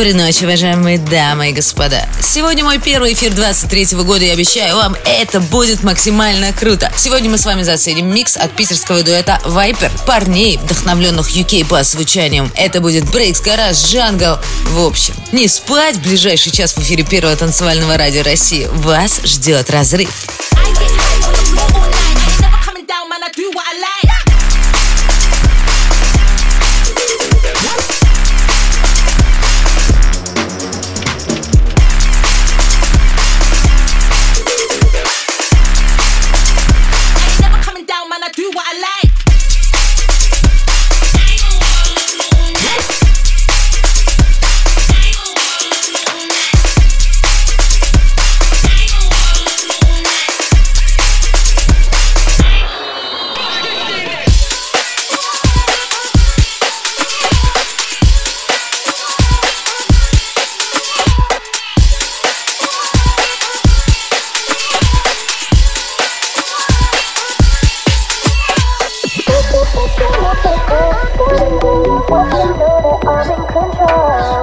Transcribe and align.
Доброй 0.00 0.14
ночи, 0.14 0.44
уважаемые 0.44 0.96
дамы 0.96 1.50
и 1.50 1.52
господа. 1.52 2.08
Сегодня 2.22 2.64
мой 2.64 2.78
первый 2.78 3.12
эфир 3.12 3.34
23 3.34 3.96
-го 3.96 4.04
года, 4.04 4.24
и 4.24 4.30
обещаю 4.30 4.76
вам, 4.76 4.96
это 5.04 5.40
будет 5.40 5.82
максимально 5.82 6.54
круто. 6.54 6.90
Сегодня 6.96 7.28
мы 7.28 7.36
с 7.36 7.44
вами 7.44 7.64
заценим 7.64 8.06
микс 8.06 8.34
от 8.38 8.50
питерского 8.56 9.02
дуэта 9.02 9.38
Viper, 9.44 9.90
парней, 10.06 10.56
вдохновленных 10.56 11.28
UK 11.28 11.66
по 11.66 11.82
звучанием. 11.82 12.50
Это 12.56 12.80
будет 12.80 13.10
Брейкс, 13.10 13.42
Гараж, 13.42 13.76
Джангл. 13.76 14.38
В 14.70 14.86
общем, 14.86 15.12
не 15.32 15.46
спать 15.48 15.96
в 15.96 16.00
ближайший 16.02 16.50
час 16.50 16.72
в 16.72 16.78
эфире 16.78 17.04
первого 17.04 17.36
танцевального 17.36 17.98
радио 17.98 18.22
России. 18.22 18.70
Вас 18.72 19.20
ждет 19.22 19.68
разрыв. 19.68 20.08
I'm 73.02 73.30
in 73.30 73.46
control. 73.46 74.39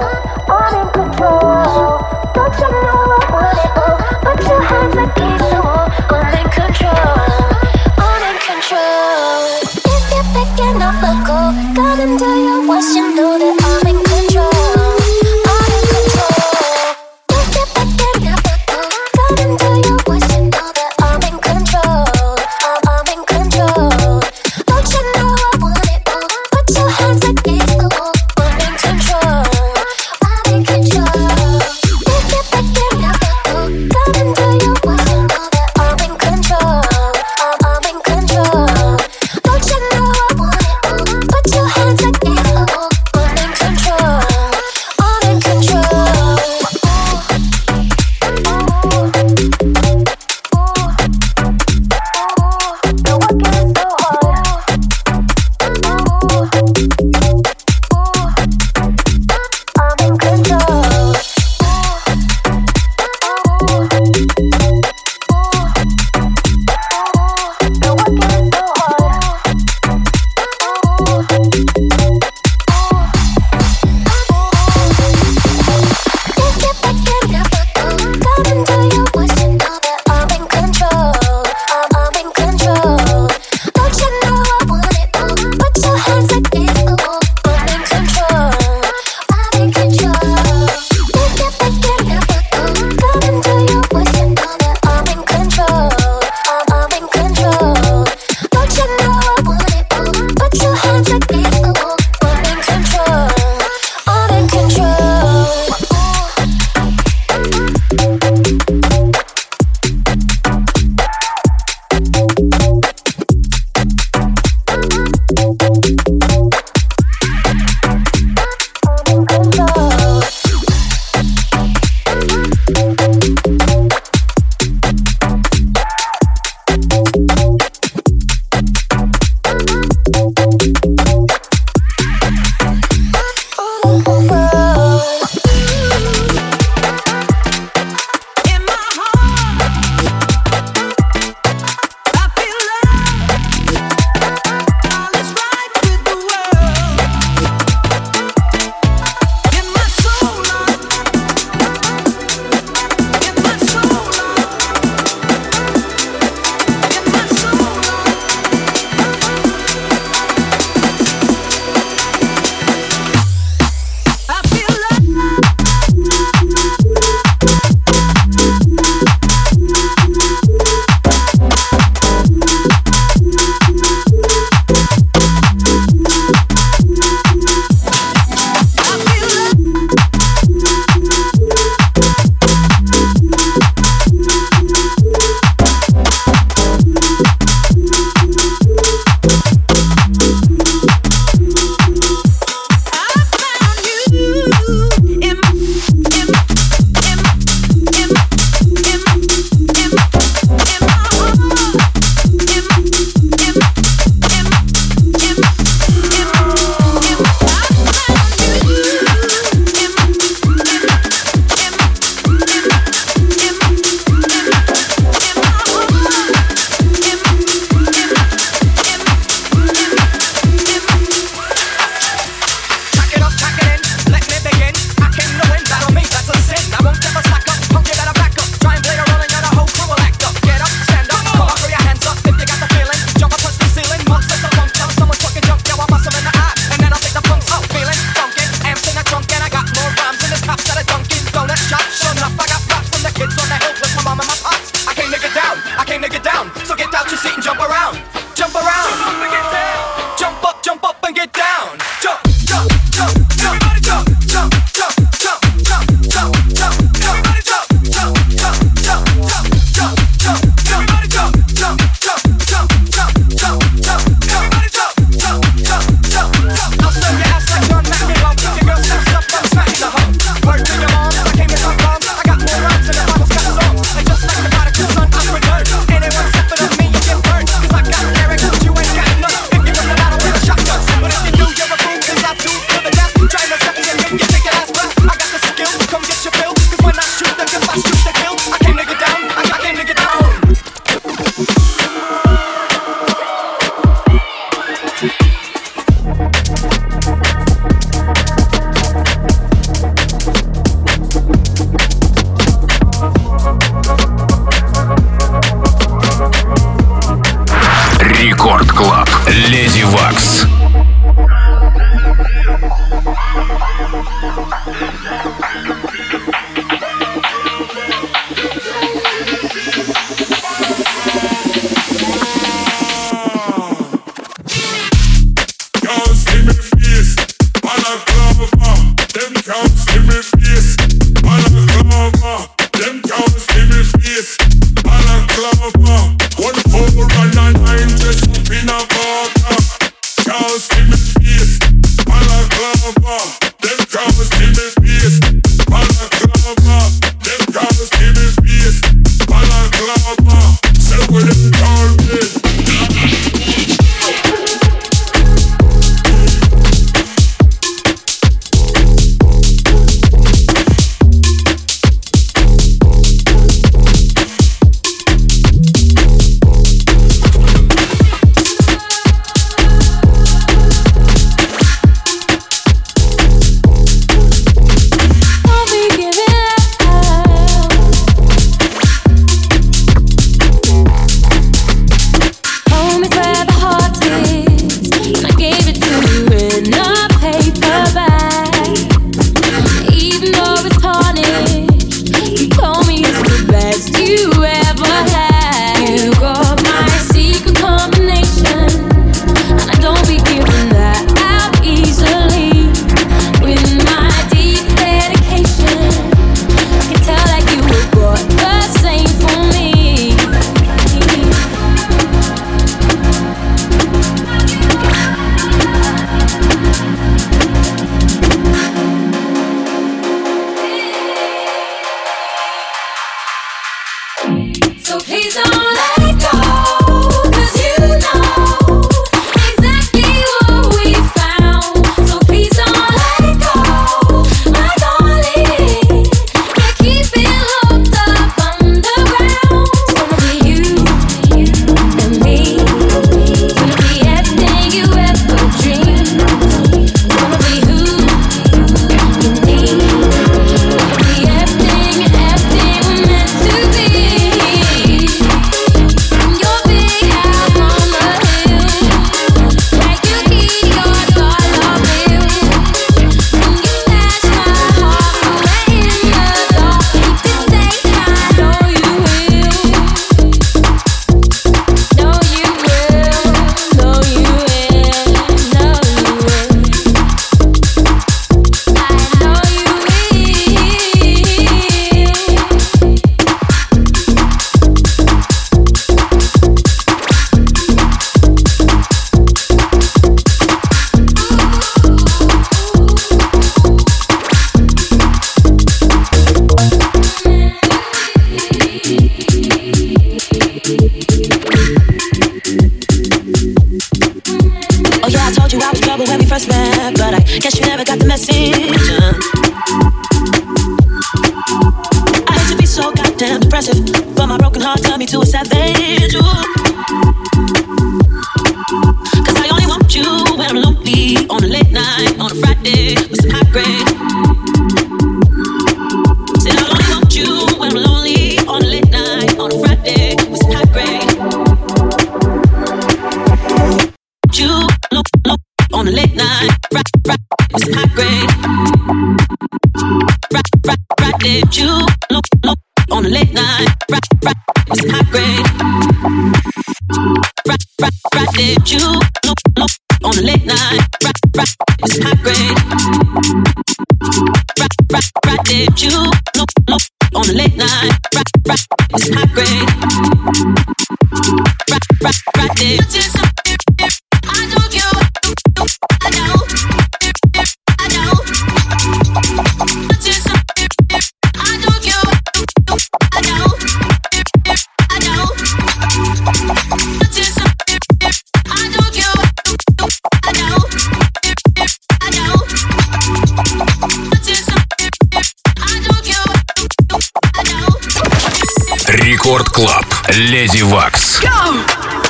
Рекорд 588.88 589.50
Клаб. 589.50 589.84
Леди 590.08 590.62
Вакс. 590.62 591.20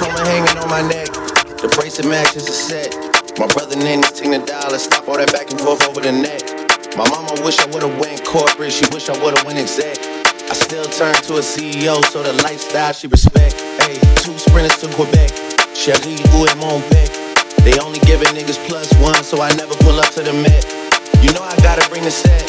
Hanging 0.07 0.59
on 0.59 0.69
my 0.69 0.83
neck. 0.83 1.09
The 1.59 1.69
bracelet 1.75 2.07
matches 2.07 2.47
the 2.47 2.53
set. 2.53 2.95
My 3.39 3.47
brother 3.47 3.77
named 3.77 4.05
is 4.05 4.13
Tina 4.13 4.45
Dollar. 4.45 4.79
Stop 4.79 5.09
all 5.09 5.17
that 5.17 5.33
back 5.33 5.51
and 5.51 5.61
forth 5.61 5.83
over 5.89 6.01
the 6.01 6.13
net. 6.13 6.43
My 6.97 7.09
mama 7.11 7.35
wish 7.43 7.59
I 7.59 7.67
would've 7.67 7.99
went 7.99 8.25
corporate. 8.25 8.73
She 8.73 8.87
wish 8.95 9.09
I 9.09 9.17
would've 9.23 9.43
went 9.45 9.59
exec. 9.59 9.99
I 10.51 10.55
still 10.55 10.85
turn 10.85 11.15
to 11.29 11.39
a 11.39 11.45
CEO, 11.45 12.03
so 12.11 12.23
the 12.23 12.33
lifestyle 12.43 12.93
she 12.93 13.07
respect. 13.09 13.59
Hey, 13.83 13.99
two 14.23 14.37
sprinters 14.39 14.79
to 14.83 14.89
Quebec. 14.95 15.31
Cherie, 15.75 16.19
où 16.35 16.47
est 16.47 16.57
mon 16.57 16.81
bec? 16.91 17.11
They 17.67 17.79
only 17.79 17.99
giving 18.07 18.29
niggas 18.35 18.59
plus 18.67 18.91
one, 19.03 19.23
so 19.23 19.43
I 19.43 19.51
never 19.55 19.75
pull 19.83 19.99
up 19.99 20.11
to 20.15 20.23
the 20.23 20.33
Met. 20.33 20.65
You 21.23 21.33
know 21.35 21.43
I 21.43 21.55
gotta 21.63 21.87
bring 21.91 22.03
the 22.03 22.11
set. 22.11 22.47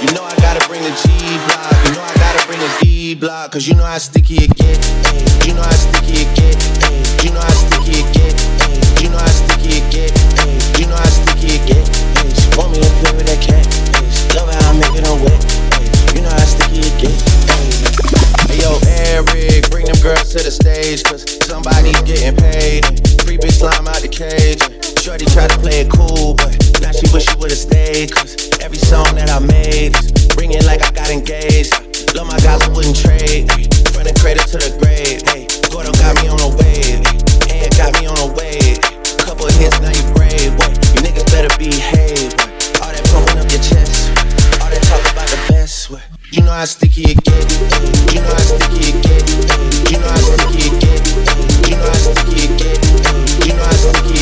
You 0.00 0.12
know 0.14 0.24
I 0.24 0.36
gotta 0.40 0.66
bring 0.68 0.82
the 0.82 0.92
G 1.00 1.08
block. 1.48 1.72
You 1.84 1.92
know 1.96 2.04
I 2.04 2.14
gotta 2.20 2.46
bring 2.46 2.60
the 2.60 2.72
D 2.80 3.14
block. 3.14 3.52
Cause 3.52 3.66
you 3.66 3.74
know 3.74 3.84
how 3.84 3.98
sticky 3.98 4.44
it 4.44 4.54
get. 4.54 4.78
Ay. 5.08 5.48
You 5.48 5.54
know 5.54 5.62
how 5.62 5.70
sticky 5.70 6.24
it 6.24 6.36
get. 6.36 6.79
You 7.22 7.32
know 7.32 7.40
how 7.40 7.52
sticky 7.52 8.00
it 8.00 8.08
get. 8.16 8.32
You 9.02 9.10
know 9.10 9.18
how 9.18 9.28
sticky 9.28 9.76
it 9.76 9.86
get. 9.92 10.08
You 10.80 10.86
know 10.88 10.96
how 10.96 11.04
sticky 11.04 11.60
it 11.60 11.66
get. 11.68 11.84
Ay. 12.56 12.64
Me 12.72 12.80
to 12.80 12.88
play 13.04 13.12
with 13.12 13.28
that 13.28 13.40
cat. 13.44 13.68
Love 14.32 14.48
how 14.48 14.70
I 14.70 14.78
make 14.80 14.96
it 14.96 15.04
on 15.04 15.20
wet. 15.20 15.36
You 16.16 16.22
know 16.22 16.32
how 16.32 16.48
sticky 16.48 16.80
it 16.80 16.96
get. 16.96 17.12
Hey 18.48 18.64
yo, 18.64 18.80
Eric, 19.04 19.68
bring 19.68 19.84
them 19.84 20.00
girls 20.00 20.32
to 20.32 20.40
the 20.40 20.50
stage, 20.50 21.04
cause 21.04 21.28
somebody's 21.44 22.00
getting 22.08 22.36
paid. 22.36 22.88
Free 23.20 23.36
bitch 23.36 23.60
slime 23.60 23.86
out 23.86 24.00
the 24.00 24.08
cage. 24.08 24.64
Shorty 25.04 25.26
try 25.26 25.46
to 25.46 25.58
play 25.60 25.84
it 25.84 25.90
cool, 25.92 26.34
but 26.34 26.56
now 26.80 26.92
she 26.92 27.04
wish 27.12 27.28
she 27.28 27.36
would've 27.36 27.58
stayed. 27.58 28.12
Cause 28.12 28.48
every 28.64 28.78
song 28.78 29.14
that 29.16 29.28
I 29.28 29.40
made 29.40 29.92
is 29.92 30.08
ringing 30.40 30.64
like 30.64 30.80
I 30.80 30.90
got 30.92 31.10
engaged. 31.10 31.89
Love 32.14 32.26
my 32.26 32.38
guys, 32.40 32.60
I 32.62 32.68
wouldn't 32.74 32.96
trade. 32.96 33.46
From 33.94 34.02
the 34.02 34.14
cradle 34.18 34.42
to 34.42 34.58
the 34.58 34.74
grave. 34.82 35.22
Hey, 35.30 35.46
Gordo 35.70 35.94
got 36.02 36.18
me 36.18 36.26
on 36.26 36.42
a 36.42 36.50
wave. 36.58 36.98
And 37.46 37.70
got 37.78 37.94
me 37.98 38.10
on 38.10 38.18
a 38.18 38.28
wave. 38.34 38.82
Couple 39.22 39.46
hits, 39.46 39.78
now 39.78 39.94
you 39.94 40.02
brave. 40.18 40.50
Boy, 40.58 40.74
you 40.90 41.06
niggas 41.06 41.30
better 41.30 41.52
behave. 41.54 42.34
Boy. 42.34 42.82
All 42.82 42.90
that 42.90 43.06
pumping 43.14 43.38
up 43.38 43.46
your 43.46 43.62
chest. 43.62 44.10
All 44.58 44.70
that 44.70 44.82
talk 44.90 45.02
about 45.06 45.30
the 45.30 45.38
best. 45.54 45.90
Boy. 45.90 46.02
You 46.34 46.42
know 46.42 46.50
how 46.50 46.66
sticky 46.66 47.14
it 47.14 47.22
get. 47.22 47.46
You 48.10 48.22
know 48.26 48.34
how 48.34 48.42
sticky 48.42 48.90
it 48.90 48.98
get. 49.06 49.22
You 49.90 49.98
know 50.02 50.10
how 50.10 50.18
sticky 50.18 50.66
it 50.66 50.74
get. 50.82 51.02
You 51.70 51.76
know 51.78 51.86
how 51.86 52.10
sticky 52.10 52.42
it 52.42 52.52
get. 52.58 52.78
You 53.46 53.54
know 53.54 53.62
how 53.62 53.78
sticky 53.78 54.10
it 54.10 54.18
get. 54.18 54.19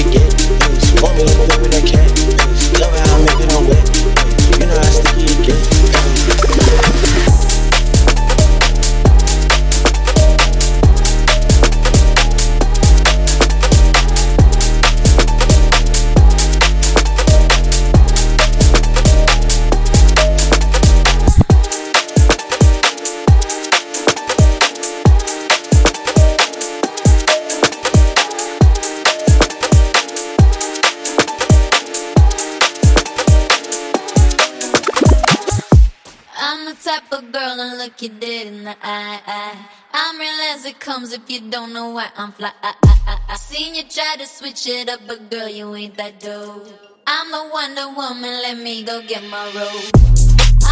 I'm 42.17 42.33
fly. 42.33 42.53
I, 42.63 42.75
I, 42.83 42.95
I, 43.07 43.19
I 43.31 43.37
seen 43.37 43.75
you 43.75 43.83
try 43.83 44.17
to 44.19 44.27
switch 44.27 44.67
it 44.67 44.89
up, 44.89 45.01
but 45.07 45.31
girl, 45.31 45.49
you 45.49 45.75
ain't 45.75 45.97
that 45.97 46.21
dope. 46.21 46.67
I'm 47.07 47.31
the 47.31 47.51
Wonder 47.53 47.89
Woman, 47.89 48.43
let 48.43 48.59
me 48.59 48.83
go 48.85 49.03
get 49.03 49.23
my 49.25 49.45
robe. 49.55 49.91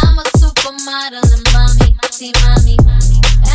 I'm 0.01 0.17
a 0.17 0.23
supermodel 0.37 1.25
and 1.25 1.43
mommy, 1.53 1.95
see 2.11 2.31
mommy. 2.41 2.77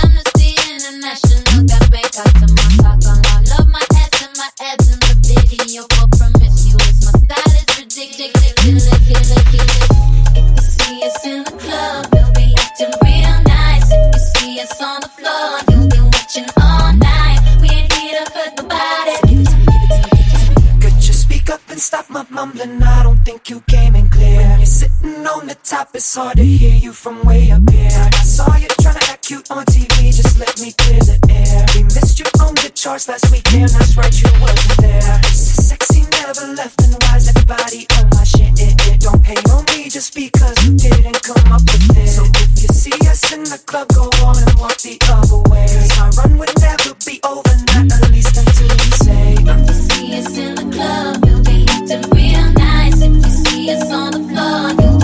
Amnesty 0.03 0.55
International 0.69 1.67
got 1.67 1.91
Bangkok 1.91 2.33
to 2.41 2.47
my 2.51 2.69
cock 2.83 3.05
on. 3.09 3.45
Love 3.53 3.69
my 3.69 3.85
ass 3.97 4.23
and 4.23 4.37
my 4.37 4.49
abs 4.61 4.93
in 4.93 4.99
the 5.01 5.15
video 5.49 5.83
for 5.95 6.09
promiscuous. 6.17 7.05
My 7.07 7.13
style 7.19 7.55
is 7.57 7.69
ridiculous. 7.79 8.89
If 10.35 10.57
you 10.57 10.63
see 10.63 11.03
us 11.05 11.27
in 11.27 11.45
the 11.45 11.51
club, 11.53 12.07
we'll 12.13 12.33
be 12.33 12.55
acting 12.59 12.93
real 13.03 13.43
nice. 13.45 13.89
If 13.91 14.15
you 14.15 14.21
see 14.35 14.61
us 14.61 14.81
on 14.81 15.01
the 15.01 15.09
floor, 15.09 15.61
you'll 15.71 15.89
be 15.89 16.01
watching 16.01 16.47
all 16.61 16.93
night. 16.93 17.02
Stop 21.83 22.09
my 22.09 22.25
mumbling? 22.31 22.81
I 22.83 23.03
don't 23.03 23.19
think 23.25 23.51
you 23.51 23.61
came 23.67 23.95
in 23.97 24.09
clear. 24.09 24.37
When 24.39 24.59
you're 24.61 24.67
sitting 24.67 25.27
on 25.27 25.47
the 25.49 25.57
top, 25.65 25.91
it's 25.95 26.15
hard 26.15 26.37
to 26.37 26.45
hear 26.45 26.77
you 26.77 26.93
from 26.93 27.25
way 27.25 27.51
up 27.51 27.69
here. 27.71 27.91
I 27.91 28.23
saw 28.23 28.55
you 28.57 28.69
trying 28.81 28.99
to 29.01 29.11
act 29.11 29.27
cute 29.27 29.51
on 29.51 29.65
TV, 29.67 30.15
just 30.15 30.39
let 30.39 30.55
me 30.61 30.73
clear 30.73 31.01
the 31.01 31.19
air. 31.29 31.67
We 31.75 31.83
missed 31.83 32.19
you 32.21 32.27
on 32.41 32.55
the 32.55 32.71
charts 32.75 33.09
last 33.09 33.31
weekend, 33.33 33.71
that's 33.71 33.97
right, 33.97 34.15
you 34.23 34.31
wasn't 34.41 34.79
there. 34.79 35.23
Sexy 35.35 36.03
never 36.23 36.55
left, 36.55 36.81
and 36.83 36.95
why's 37.03 37.29
everybody 37.29 37.87
on 37.99 38.09
my 38.15 38.25
shit? 38.25 38.53
It, 38.63 38.75
it 38.87 39.01
don't 39.01 39.25
hate 39.25 39.49
on 39.51 39.65
me 39.75 39.91
just 39.91 40.15
because 40.15 40.55
you 40.65 40.77
didn't 40.77 41.21
come 41.23 41.51
up 41.53 41.63
with 41.67 41.99
it. 41.99 42.09
So 42.09 42.23
if 42.25 42.63
you 42.63 42.69
see 42.71 42.95
us 43.11 43.33
in 43.35 43.43
the 43.43 43.59
club, 43.67 43.89
go 43.93 44.07
on 44.25 44.39
and 44.39 44.55
walk 44.59 44.79
the 44.87 44.97
other 45.11 45.43
way. 45.51 45.67
'Cause 45.67 46.17
run 46.19 46.39
would 46.39 46.55
never 46.61 46.95
be 47.05 47.19
over, 47.27 47.55
not 47.75 47.91
at 47.91 48.11
least 48.15 48.37
until 48.39 48.71
you 48.71 48.93
say. 49.03 49.35
If 49.35 49.59
you 49.67 49.75
see 49.91 50.07
us 50.19 50.39
in 50.39 50.55
the 50.55 50.67
club, 50.71 51.25
we'll 51.25 51.43
be 51.43 51.72
acting 51.93 52.11
real 52.11 52.53
nice. 52.53 53.03
If 53.03 53.13
you 53.13 53.31
see 53.31 53.71
us 53.71 53.91
on 53.91 54.13
the 54.13 54.19
floor, 54.29 55.02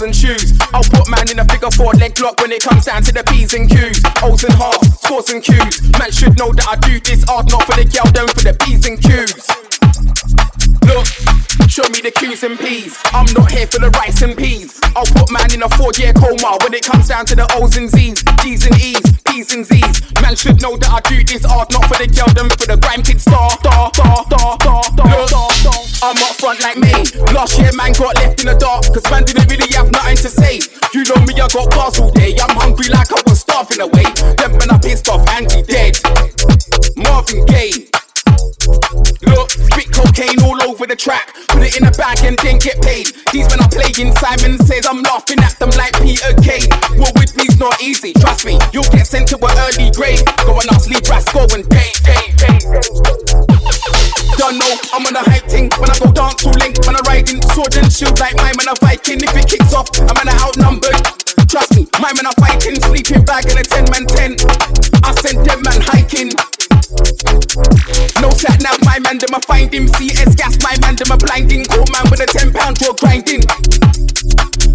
and 0.00 0.14
shoes. 0.14 0.56
I'll 0.72 0.82
put 0.82 1.08
man 1.08 1.30
in 1.30 1.38
a 1.38 1.44
figure 1.44 1.70
four 1.70 1.92
leg 1.94 2.18
lock 2.20 2.40
when 2.40 2.52
it 2.52 2.62
comes 2.62 2.86
down 2.86 3.02
to 3.02 3.12
the 3.12 3.22
P's 3.24 3.54
and 3.54 3.68
Q's. 3.68 4.02
O's 4.22 4.44
and 4.44 4.54
halves, 4.54 4.98
scores 5.00 5.30
and 5.30 5.42
Q's. 5.42 5.82
Man 5.98 6.10
should 6.10 6.38
know 6.38 6.52
that 6.52 6.66
I 6.66 6.76
do 6.88 6.98
this 7.00 7.28
art 7.28 7.50
not 7.50 7.64
for 7.64 7.76
the 7.76 7.84
girl, 7.84 8.08
though 8.10 8.26
for 8.26 8.42
the 8.42 8.54
P's 8.64 8.86
and 8.86 8.98
Q's. 9.00 9.44
Look, 10.84 11.06
show 11.68 11.86
me 11.90 12.00
the 12.00 12.10
Q's 12.10 12.42
and 12.42 12.58
P's. 12.58 12.98
I'm 13.12 13.26
not 13.34 13.50
here 13.50 13.66
for 13.66 13.78
the 13.78 13.90
rice 14.00 14.22
and 14.22 14.36
peas. 14.36 14.80
I'll 14.96 15.06
put 15.06 15.30
man 15.30 15.52
in 15.52 15.62
a 15.62 15.68
four-year 15.76 16.12
coma 16.12 16.58
when 16.62 16.74
it 16.74 16.84
comes 16.84 17.08
down 17.08 17.26
to 17.26 17.36
the 17.36 17.46
O's 17.54 17.76
and 17.76 17.88
Z's, 17.88 18.22
G's 18.42 18.66
and 18.66 18.76
E's, 18.80 19.04
P's 19.24 19.54
and 19.54 19.64
Z's. 19.64 20.02
Man 20.20 20.36
should 20.36 20.60
know 20.60 20.76
that 20.76 20.90
I 20.90 21.00
do 21.08 21.22
this 21.24 21.44
art 21.44 21.72
not 21.72 21.86
for 21.86 21.98
the 21.98 22.08
girl, 22.08 22.28
them 22.34 22.48
for 22.50 22.66
the 22.66 22.76
grime 22.76 23.02
kid 23.02 23.20
star, 23.20 23.50
star, 23.50 23.90
star, 23.94 24.24
star, 24.26 24.56
star, 24.60 24.82
star, 24.84 25.28
star. 25.28 25.53
I'm 26.04 26.18
up 26.18 26.36
front 26.36 26.60
like 26.60 26.76
me. 26.76 26.92
Last 27.32 27.58
year 27.58 27.72
man 27.72 27.92
got 27.94 28.14
left 28.16 28.40
in 28.40 28.46
the 28.52 28.56
dark, 28.60 28.84
cause 28.92 29.08
man 29.10 29.24
didn't 29.24 29.48
really 29.48 29.72
have 29.72 29.90
nothing 29.90 30.18
to 30.18 30.28
say. 30.28 30.60
You 30.92 31.02
know 31.08 31.16
me, 31.24 31.32
I 31.40 31.48
got 31.48 31.70
bars 31.70 31.98
all 31.98 32.10
day. 32.10 32.36
I'm 32.36 32.54
hungry 32.56 32.88
like 32.92 33.10
I 33.10 33.22
was 33.24 33.40
starving 33.40 33.80
away. 33.80 34.04
Them 34.36 34.52
man 34.60 34.68
I 34.68 34.78
pissed 34.78 35.08
off, 35.08 35.26
Andy 35.30 35.62
dead. 35.62 35.96
Marvin 36.96 37.46
Gaye. 37.46 38.03
Look, 38.66 39.50
spit 39.50 39.92
cocaine 39.92 40.40
all 40.40 40.56
over 40.64 40.86
the 40.86 40.96
track. 40.96 41.34
Put 41.48 41.62
it 41.62 41.76
in 41.76 41.84
a 41.84 41.92
bag 41.92 42.24
and 42.24 42.38
then 42.40 42.58
get 42.58 42.80
paid. 42.80 43.12
These 43.32 43.48
men 43.52 43.60
are 43.60 43.68
playing. 43.68 44.16
Simon 44.16 44.56
says 44.64 44.86
I'm 44.88 45.02
laughing 45.02 45.40
at 45.40 45.58
them 45.58 45.70
like 45.76 45.92
Peter 46.00 46.32
Kay. 46.40 46.64
Well, 46.96 47.12
with 47.20 47.36
me's 47.36 47.58
not 47.58 47.80
easy. 47.82 48.12
Trust 48.14 48.46
me, 48.46 48.58
you'll 48.72 48.88
get 48.88 49.06
sent 49.06 49.28
to 49.28 49.36
an 49.36 49.56
early 49.68 49.92
grave. 49.92 50.24
Go 50.48 50.56
and 50.56 50.68
ask 50.72 50.88
Lee 50.88 51.02
Brasco 51.04 51.44
and 51.52 51.68
Dave. 51.68 51.94
Don't 54.40 54.58
know, 54.58 54.74
I'm 54.92 55.04
on 55.06 55.16
a 55.16 55.24
hype 55.28 55.44
thing. 55.44 55.70
When 55.78 55.90
I 55.90 55.98
go 55.98 56.10
dance 56.10 56.42
to 56.42 56.50
link, 56.58 56.80
when 56.86 56.96
I 56.96 57.00
ride 57.06 57.28
in 57.30 57.40
sword 57.52 57.76
and 57.76 57.92
shield 57.92 58.18
like 58.20 58.36
my 58.36 58.52
man 58.56 58.72
a 58.72 58.74
Viking. 58.80 59.20
If 59.20 59.36
it 59.36 59.48
kicks 59.48 59.72
off, 59.74 59.88
I'm 60.00 60.16
an 60.24 60.32
outnumbered. 60.40 61.00
Trust 61.48 61.76
me, 61.76 61.86
my 62.00 62.12
man 62.16 62.26
are 62.26 62.38
fighting, 62.40 62.80
sleeping 62.80 63.24
bag 63.24 63.44
in 63.46 63.58
a 63.58 63.62
10 63.62 63.92
man 63.92 64.06
tent. 64.06 64.44
I 65.04 65.12
sent 65.20 65.44
them 65.44 65.62
man 65.62 65.80
hiking. 65.84 66.32
No 68.20 68.30
chat 68.32 68.62
now, 68.62 68.76
my 68.82 68.98
man, 69.00 69.18
them 69.18 69.34
a 69.34 69.40
find 69.40 69.72
him. 69.72 69.88
CS 69.88 70.34
gas, 70.34 70.56
my 70.62 70.76
man, 70.80 70.96
them 70.96 71.10
a 71.12 71.16
blinding. 71.16 71.64
Old 71.76 71.90
man 71.92 72.04
with 72.10 72.20
a 72.20 72.26
10 72.26 72.52
pound 72.52 72.76
draw 72.78 72.92
grinding. 72.94 73.42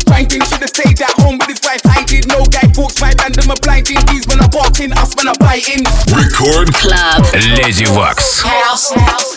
Grinding, 0.05 0.41
should 0.45 0.61
have 0.61 0.69
stayed 0.69 1.01
at 1.01 1.13
home 1.21 1.37
with 1.37 1.49
his 1.49 1.61
wife 1.63 1.81
hiding. 1.85 2.23
No 2.27 2.45
guy 2.45 2.67
talks, 2.73 2.99
my 3.01 3.13
man, 3.21 3.31
them 3.33 3.49
a 3.49 3.55
blinding. 3.61 3.97
These 4.07 4.27
when 4.27 4.39
I'm 4.39 4.49
barking, 4.49 4.93
us 4.93 5.15
when 5.15 5.27
I'm 5.27 5.37
biting. 5.39 5.83
Record 6.11 6.73
Club 6.73 7.25
Lady 7.33 7.89
Waks. 7.91 8.41
House. 8.41 8.91
House. 8.93 9.28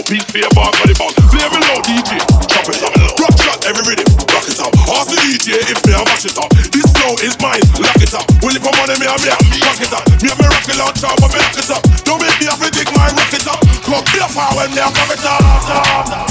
When 0.00 0.16
them 0.16 0.16
mouthpiece 0.16 0.32
fear 0.32 0.48
bark 0.56 0.72
on 0.80 0.88
the 0.88 0.96
box. 0.96 1.12
Play 1.28 1.44
me 1.44 1.60
low, 1.60 1.76
DJ. 1.84 2.16
Chop 2.48 2.64
it 2.72 2.80
up. 2.80 2.96
Rock 3.20 3.36
shot, 3.36 3.60
every 3.68 3.84
rhythm. 3.84 4.08
Rock 4.32 4.48
it 4.48 4.56
up. 4.56 4.72
Ask 4.96 5.12
the 5.12 5.16
DJ 5.20 5.60
if 5.68 5.76
me 5.84 5.92
I 5.92 6.00
mash 6.08 6.24
it 6.24 6.40
up. 6.40 6.48
This 6.72 6.88
flow 6.96 7.12
is 7.20 7.36
mine. 7.44 7.60
Lock 7.76 8.00
it 8.00 8.14
up. 8.16 8.24
Will 8.40 8.56
you 8.56 8.62
put 8.64 8.72
money 8.80 8.96
me 8.96 9.04
and 9.04 9.20
me? 9.20 9.28
Rock 9.60 9.76
it 9.76 9.92
up. 9.92 10.04
Me 10.24 10.32
and 10.32 10.38
me 10.40 10.46
rock 10.48 10.64
it 10.64 10.78
launcher, 10.80 11.12
but 11.20 11.28
me 11.28 11.38
lock 11.44 11.52
it 11.52 11.68
up. 11.68 11.82
Don't 12.08 12.16
make 12.16 12.32
me 12.40 12.48
have 12.48 12.60
to 12.64 12.70
dig 12.72 12.88
my 12.96 13.12
rocket 13.12 13.44
up. 13.44 13.60
Come 13.84 14.04
be 14.08 14.18
a 14.24 14.28
fire 14.30 14.52
when 14.56 14.72
me 14.72 14.80
a 14.80 14.88
cock 14.88 15.12
it 15.12 15.20
up. 15.20 15.36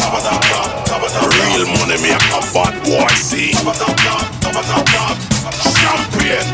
It 0.09 0.25
it 0.25 0.33
it. 0.33 0.65
Real 1.29 1.63
money 1.69 1.97
me 2.01 2.09
a 2.09 2.17
a 2.17 2.39
bad 2.49 2.73
boy 2.89 3.11
see. 3.21 3.53
Top 3.53 3.69
it 3.69 3.85
up, 3.85 3.93
top, 4.01 4.25
top 4.49 4.57
it 4.57 4.69
up, 4.73 4.85
top. 4.89 5.13
Champion. 5.77 6.45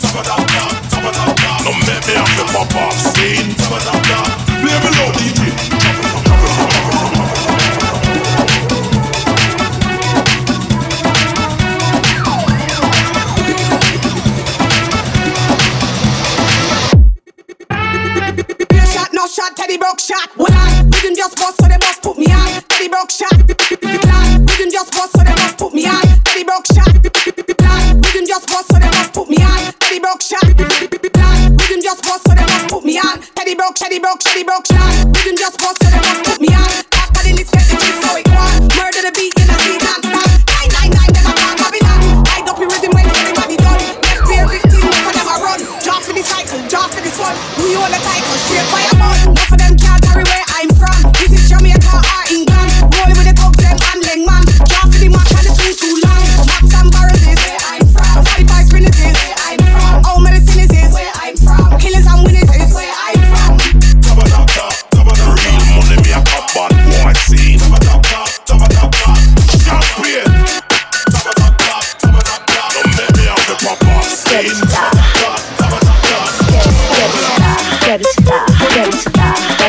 Top 0.00 0.16
it 0.16 0.32
up, 0.32 0.40
top, 0.48 0.72
top 0.88 1.04
it 1.12 1.18
up, 1.18 1.32
top. 1.36 1.60
No 1.68 1.76
make 1.84 2.04
me 2.08 2.14
have 2.16 2.32
to 2.40 2.44
pop 2.56 2.72
off 2.72 2.96
scene. 3.12 4.23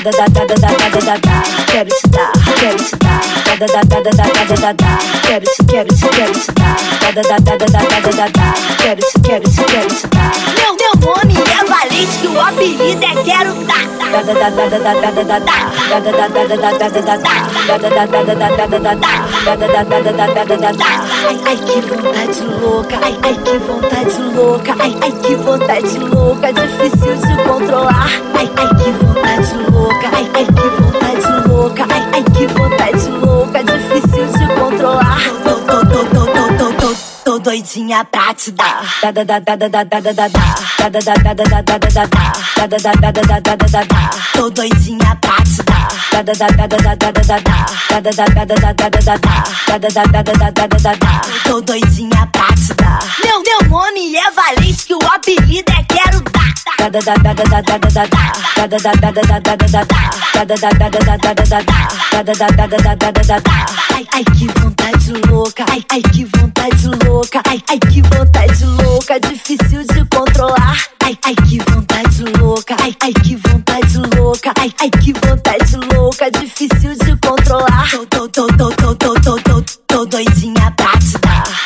Da 0.05 0.11
da 0.11 0.27
da 0.27 0.45
da 0.45 0.55
da 0.55 0.67
da 0.67 0.99
da 0.99 1.17
da 1.17 1.41
quero 1.65 1.89
te 1.89 2.09
dar, 2.09 2.31
quero 2.59 2.77
te 2.77 2.95
dar, 2.97 3.21
da 3.57 3.65
da 3.65 3.81
da 3.81 4.01
da 4.01 4.11
da 4.11 4.45
da 4.45 4.55
da 4.55 4.73
da 4.73 4.97
quero 5.23 5.45
te, 5.45 5.65
quero 5.65 5.87
te, 5.87 6.07
quero 6.09 6.33
te 6.33 6.51
dar, 6.53 6.77
da 7.01 7.21
da 7.21 7.37
da 7.39 7.57
da 7.57 7.65
da 7.65 7.65
da 7.65 7.99
da 8.01 8.11
da 8.11 8.27
da 8.29 8.53
quero 8.77 9.01
te, 9.01 9.21
quero 9.23 9.49
te, 9.49 9.63
quero 9.65 9.87
te 9.87 10.07
dar 10.09 10.84
diz 12.05 12.17
que 12.17 12.27
o 12.27 12.39
apelido 12.39 13.03
é 13.03 13.23
Quero 13.23 13.53
Tá. 13.65 13.75
Ai, 21.27 21.39
ai, 21.45 21.57
que 21.57 21.81
vontade 21.81 22.43
louca. 22.61 22.97
Ai, 23.01 23.17
ai, 23.23 23.33
que 23.33 23.57
vontade 23.57 24.21
louca. 24.35 24.75
Ai, 24.79 24.97
ai, 25.01 25.11
que 25.11 25.35
vontade 25.35 25.99
louca. 25.99 26.53
Difícil 26.53 27.15
de 27.15 27.43
controlar. 27.43 28.09
Ai, 28.37 28.51
ai, 28.57 28.67
que 28.75 28.91
vontade 28.91 29.55
louca. 29.71 30.09
Ai, 30.13 30.29
ai, 30.35 30.45
que 30.45 30.67
vontade 30.81 31.47
louca. 31.49 31.85
Ai, 31.89 32.03
ai, 32.13 32.23
que 32.23 32.47
vontade 32.47 33.09
louca. 33.09 33.63
Difícil 33.63 34.25
de 34.27 34.53
controlar 34.59 35.44
doidinha 37.45 38.03
pra 38.05 38.33
te 38.33 38.49
dar. 38.51 38.83
Tô 44.33 44.49
doidinha 44.49 45.15
pra 45.21 45.35
te 45.43 45.61
dar. 45.63 45.87
Tô 51.43 51.61
doidinha 51.61 52.27
pra 52.33 52.47
te 52.55 52.73
dar. 52.73 52.99
Meu, 53.23 53.43
meu 53.43 53.69
nome 53.69 54.15
é 54.15 54.31
Valente, 54.31 54.85
que 54.87 54.95
o 54.95 54.99
apelido 55.13 55.71
é 55.71 55.83
Quero 55.83 56.21
Dar 56.21 56.55
ai, 63.95 64.05
ai, 64.13 64.23
que 64.25 64.47
vontade 64.59 65.13
louca, 65.29 65.65
ai, 65.71 65.83
ai, 65.89 66.01
que 66.01 66.25
vontade 66.25 66.87
louca, 67.05 67.41
ai, 67.47 67.63
ai, 67.69 67.79
que 67.79 68.01
vontade 68.01 68.65
louca, 68.83 69.19
difícil 69.19 69.83
de 69.85 70.05
controlar, 70.05 70.77
ai, 71.03 71.17
ai, 71.25 71.35
que 71.35 71.59
vontade 71.71 72.23
louca, 72.37 72.75
ai, 72.81 72.95
ai, 73.01 73.13
que 73.13 73.35
vontade 73.37 73.97
louca, 74.17 74.53
ai, 74.59 74.73
ai, 74.81 74.89
que 74.89 75.13
vontade 75.13 75.77
louca, 75.93 76.29
difícil 76.29 76.95
de 76.95 77.15
controlar, 77.25 77.89
tô, 77.91 78.05
tô, 78.05 78.27
tô, 78.27 78.47
tô, 78.47 78.69
tô, 78.71 78.95
tô, 78.95 79.13
tô, 79.15 79.39
tô, 79.39 79.61
tô 79.87 80.05
doidinha. 80.05 80.54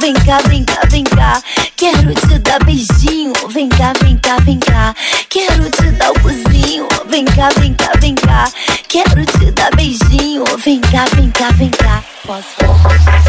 Vem 0.00 0.14
cá, 0.26 0.38
vem 0.48 0.64
cá, 0.64 0.80
vem 0.90 1.04
cá. 1.04 1.40
Quero 1.76 2.12
te 2.12 2.38
dar 2.40 2.58
beijinho. 2.64 3.32
Vem 3.50 3.68
cá, 3.68 3.92
vem 4.02 4.18
cá, 4.18 4.36
vem 4.38 4.58
cá. 4.58 4.92
Quero 5.28 5.70
te 5.70 5.92
dar 5.92 6.10
o 6.10 6.20
cozinho. 6.20 6.88
Vem 7.06 7.24
cá, 7.24 7.50
vem 7.60 7.72
cá, 7.74 7.92
vem 8.00 8.16
cá. 8.16 8.50
Quero 8.88 9.24
te 9.24 9.52
dar 9.52 9.70
beijinho. 9.76 10.44
Vem 10.64 10.80
cá, 10.80 11.04
vem 11.14 11.30
cá, 11.30 11.50
vem 11.52 11.70
cá. 11.70 12.02
Posso? 12.26 13.23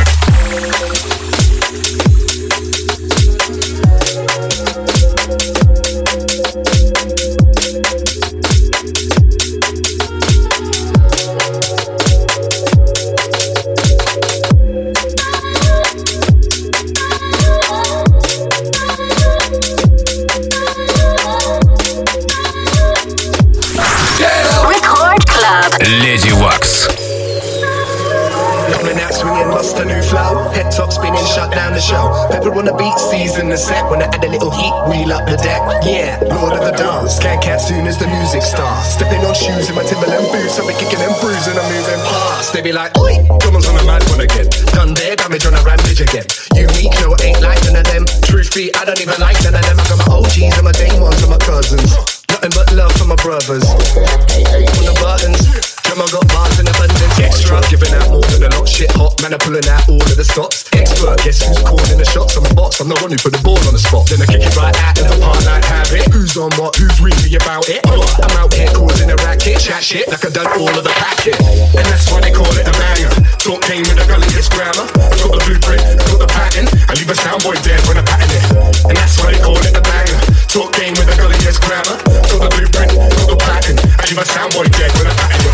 Show. 32.46 32.54
On 32.58 32.66
the 32.66 32.74
beat, 32.78 32.98
season 33.00 33.50
the 33.50 33.58
set. 33.58 33.90
When 33.90 34.02
I 34.02 34.06
add 34.06 34.24
a 34.24 34.30
little 34.30 34.52
heat, 34.52 34.74
wheel 34.88 35.12
up 35.12 35.26
the 35.26 35.38
deck. 35.38 35.62
Yeah, 35.82 36.22
Lord 36.22 36.54
of 36.54 36.62
the 36.62 36.72
dance. 36.78 37.18
Can't 37.20 37.42
catch 37.42 37.66
soon 37.66 37.88
as 37.88 37.98
the 37.98 38.08
music 38.08 38.42
starts. 38.42 38.94
Stepping 38.94 39.26
on 39.26 39.34
shoes 39.34 39.70
in 39.70 39.76
my 39.76 39.84
Timberland 39.84 40.30
boots. 40.32 40.60
I'll 40.60 40.68
be 40.68 40.74
kicking 40.78 41.02
and 41.02 41.16
bruising, 41.22 41.58
I'm 41.58 41.66
moving 41.66 42.02
past. 42.06 42.54
They 42.54 42.62
be 42.62 42.72
like, 42.72 42.98
Oi, 42.98 43.18
come 43.42 43.58
on, 43.58 43.66
a 43.66 43.84
mad 43.86 44.06
one 44.10 44.22
again. 44.22 44.48
Done 44.74 44.94
their 44.94 45.16
damage 45.16 45.46
on 45.46 45.58
a 45.58 45.62
rampage 45.66 46.02
again. 46.02 46.26
Unique, 46.54 46.94
no, 47.02 47.18
ain't 47.26 47.42
like 47.42 47.62
none 47.66 47.82
of 47.82 47.86
them. 47.90 48.06
Truth 48.24 48.54
be, 48.54 48.74
I 48.76 48.86
don't 48.86 49.02
even 49.02 49.18
like 49.20 49.38
none 49.44 49.56
of 49.56 49.64
them. 49.66 49.80
I 49.80 49.84
got 49.90 50.00
my 50.06 50.08
OGs 50.14 50.54
and 50.56 50.66
my 50.66 50.74
day 50.74 50.94
ones 51.02 51.22
and 51.22 51.32
my 51.32 51.42
cousins. 51.42 51.98
Nothing 52.30 52.54
but 52.54 52.68
love 52.74 52.94
for 52.94 53.10
my 53.10 53.18
brothers. 53.20 53.66
On 53.66 54.84
the 54.86 54.96
buttons. 55.02 55.75
Drum, 55.96 56.04
I 56.04 56.12
got 56.12 56.28
bars 56.28 56.60
in 56.60 56.68
abundance. 56.68 57.20
Extra, 57.24 57.64
giving 57.72 57.94
out 57.96 58.12
more 58.12 58.28
than 58.28 58.44
a 58.44 58.50
lot. 58.52 58.68
Shit 58.68 58.92
hot, 59.00 59.16
man, 59.24 59.32
I'm 59.32 59.40
pulling 59.40 59.64
out 59.72 59.88
all 59.88 60.04
of 60.04 60.16
the 60.20 60.28
stops. 60.28 60.68
Expert, 60.76 61.16
guess 61.24 61.40
who's 61.40 61.56
calling 61.64 61.96
the 61.96 62.04
shots? 62.04 62.36
I'm 62.36 62.44
a 62.44 62.52
boss, 62.52 62.84
I'm 62.84 62.92
the 62.92 63.00
one 63.00 63.16
who 63.16 63.20
put 63.20 63.32
the 63.32 63.40
ball 63.40 63.60
on 63.64 63.72
the 63.72 63.80
spot. 63.80 64.12
Then 64.12 64.20
I 64.20 64.28
kick 64.28 64.44
it 64.44 64.52
right 64.60 64.76
out 64.76 65.00
of 65.00 65.08
the 65.08 65.16
park 65.24 65.40
like 65.48 65.64
habit. 65.64 66.04
Who's 66.12 66.36
on 66.36 66.52
what? 66.60 66.76
Who's 66.76 67.00
really 67.00 67.32
about 67.40 67.72
it? 67.72 67.80
I'm 67.88 68.36
out 68.36 68.52
here 68.52 68.68
causing 68.76 69.08
a 69.08 69.16
racket, 69.24 69.64
chat 69.64 69.80
shit 69.80 70.12
like 70.12 70.20
I 70.28 70.36
done 70.36 70.52
all 70.60 70.68
of 70.68 70.84
the 70.84 70.92
packing. 71.00 71.40
And 71.72 71.86
that's 71.88 72.12
why 72.12 72.20
they 72.20 72.36
call 72.36 72.52
it 72.60 72.68
a 72.68 72.76
banger. 72.76 73.12
Talk 73.40 73.64
game 73.64 73.88
with 73.88 73.96
a 73.96 74.04
gulliest 74.04 74.52
grammar. 74.52 74.92
I 75.00 75.16
got 75.16 75.32
the 75.32 75.40
blueprint, 75.48 75.80
I 75.80 76.04
got 76.12 76.20
the 76.20 76.28
pattern. 76.28 76.68
I 76.92 76.94
leave 77.00 77.08
a 77.08 77.16
soundboy 77.16 77.56
dead 77.64 77.80
when 77.88 77.96
I 77.96 78.04
pattern 78.04 78.36
it. 78.36 78.44
And 78.84 78.96
that's 79.00 79.16
why 79.24 79.32
they 79.32 79.40
call 79.40 79.56
it 79.64 79.72
a 79.72 79.80
banger. 79.80 80.20
Talk 80.52 80.76
game 80.76 80.92
with 81.00 81.08
a 81.08 81.16
gulliest 81.16 81.64
grammar. 81.64 81.96
Got 82.04 82.42
the 82.44 82.52
blueprint, 82.52 82.92
got 82.92 83.32
the 83.32 83.40
pattern. 83.40 83.80
I 83.80 84.04
leave 84.12 84.20
a 84.20 84.28
soundboy 84.28 84.68
dead 84.76 84.92
when 85.00 85.08
I 85.08 85.16
pattern 85.16 85.40
it. 85.40 85.45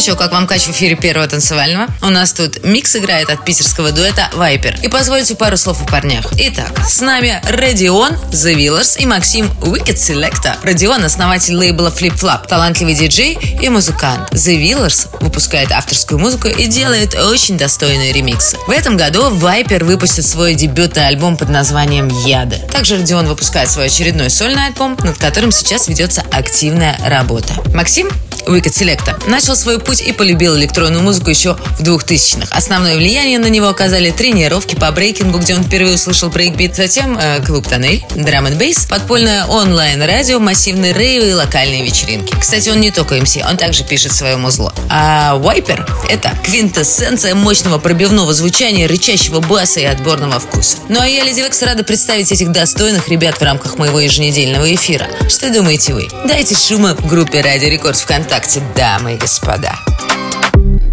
Что, 0.00 0.16
как 0.16 0.32
вам 0.32 0.46
кач 0.46 0.62
в 0.62 0.70
эфире 0.70 0.96
первого 0.96 1.28
танцевального? 1.28 1.86
У 2.00 2.06
нас 2.06 2.32
тут 2.32 2.64
микс 2.64 2.96
играет 2.96 3.28
от 3.28 3.44
питерского 3.44 3.92
дуэта 3.92 4.30
Вайпер. 4.34 4.78
И 4.82 4.88
позвольте 4.88 5.34
пару 5.34 5.56
слов 5.56 5.82
о 5.82 5.86
парнях. 5.86 6.32
Итак, 6.38 6.70
с 6.88 7.00
нами 7.00 7.40
Родион, 7.44 8.14
The 8.30 8.54
Wheelers 8.54 8.98
и 8.98 9.06
Максим 9.06 9.46
Wicked 9.60 9.96
Selector. 9.96 10.54
Родион– 10.62 11.04
основатель 11.04 11.54
лейбла 11.54 11.88
Flip 11.88 12.14
Flop, 12.14 12.46
талантливый 12.46 12.94
диджей 12.94 13.38
и 13.60 13.68
музыкант. 13.68 14.30
The 14.32 14.60
Wheelers 14.60 15.08
выпускает 15.20 15.70
авторскую 15.70 16.18
музыку 16.18 16.48
и 16.48 16.66
делает 16.66 17.14
очень 17.14 17.58
достойные 17.58 18.12
ремиксы. 18.12 18.56
В 18.66 18.70
этом 18.70 18.96
году 18.96 19.28
Вайпер 19.30 19.84
выпустит 19.84 20.26
свой 20.26 20.54
дебютный 20.54 21.08
альбом 21.08 21.36
под 21.36 21.50
названием 21.50 22.08
«Яды». 22.08 22.58
Также 22.72 22.96
Родион 22.96 23.26
выпускает 23.26 23.70
свой 23.70 23.86
очередной 23.86 24.30
сольный 24.30 24.66
альбом, 24.66 24.96
над 25.02 25.18
которым 25.18 25.52
сейчас 25.52 25.88
ведется 25.88 26.24
активная 26.30 26.98
работа. 27.06 27.52
Максим 27.74 28.08
Wicked 28.46 28.72
Selector 28.72 29.28
начал 29.28 29.56
свой 29.56 29.78
путь 29.78 30.00
и 30.00 30.12
полюбил 30.12 30.56
электронную 30.56 31.02
музыку 31.02 31.30
еще 31.30 31.54
в 31.78 31.82
2000-х. 31.82 32.48
Основное 32.50 32.96
влияние 32.96 33.38
на 33.38 33.46
него 33.46 33.68
оказали 33.68 34.10
тренировки 34.10 34.74
по 34.74 34.90
брейкингу, 34.90 35.38
где 35.38 35.54
он 35.54 35.64
впервые 35.64 35.94
услышал 35.94 36.30
брейкбит, 36.30 36.76
затем 36.76 37.18
э, 37.18 37.40
клуб 37.44 37.68
Тоннель, 37.68 38.04
драм 38.14 38.46
н 38.46 38.56
бейс, 38.56 38.86
подпольное 38.86 39.44
онлайн-радио, 39.44 40.40
массивные 40.40 40.92
рейвы 40.92 41.30
и 41.30 41.34
локальные 41.34 41.84
вечеринки. 41.84 42.34
Кстати, 42.38 42.68
он 42.70 42.80
не 42.80 42.90
только 42.90 43.16
МС, 43.16 43.36
он 43.48 43.56
также 43.56 43.84
пишет 43.84 44.12
свое 44.12 44.36
музло. 44.36 44.72
А 44.88 45.36
Вайпер— 45.36 45.86
это 46.10 46.32
квинтэссенция 46.44 47.34
мощного 47.34 47.78
пробивного 47.78 48.32
звучания, 48.32 48.88
рычащего 48.88 49.40
баса 49.40 49.80
и 49.80 49.84
отборного 49.84 50.40
вкуса. 50.40 50.78
Ну 50.88 51.00
а 51.00 51.06
я, 51.06 51.24
Леди 51.24 51.40
Векс, 51.40 51.62
рада 51.62 51.84
представить 51.84 52.32
этих 52.32 52.50
достойных 52.52 53.08
ребят 53.08 53.38
в 53.38 53.42
рамках 53.42 53.78
моего 53.78 54.00
еженедельного 54.00 54.74
эфира. 54.74 55.08
Что 55.28 55.52
думаете 55.52 55.94
вы? 55.94 56.08
Дайте 56.26 56.54
шума 56.54 56.94
в 56.94 57.06
группе 57.06 57.40
Радио 57.40 57.68
Рекорд 57.68 57.96
ВКонтакте, 57.96 58.29
дамы 58.75 59.15
и 59.15 59.17
господа. 59.17 59.73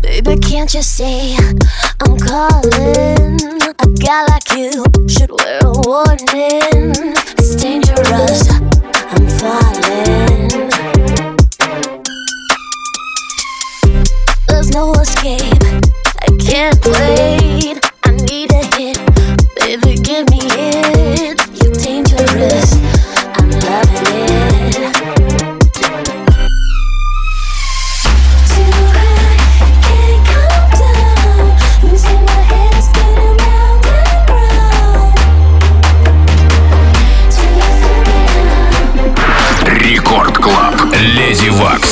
Baby, 0.01 0.37
can't 0.41 0.73
you 0.73 0.83
see 0.83 1.37
I'm 2.01 2.17
calling? 2.19 3.39
A 3.79 3.87
guy 3.99 4.25
like 4.29 4.51
you 4.57 4.85
should 5.09 5.31
wear 5.31 5.61
a 5.63 5.73
warning. 5.85 6.93
It's 7.39 7.55
dangerous. 7.57 8.49
I'm 9.13 9.29
falling. 9.39 10.71
There's 14.49 14.71
no 14.71 14.93
escape. 14.95 15.63
I 16.21 16.29
can't 16.39 16.85
wait. 16.87 17.79
I 18.05 18.11
need 18.13 18.53
a 18.53 18.65
hit. 18.77 18.99
Baby, 19.61 19.97
give 20.03 20.29
me 20.31 20.41
it. 20.43 21.39
You're 21.63 21.75
dangerous. 21.75 22.96
Дивак. 41.40 41.87